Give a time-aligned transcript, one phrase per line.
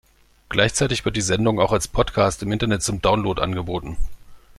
[0.49, 3.97] Gleichzeitig wird die Sendung auch als Podcast im Internet zum Download angeboten.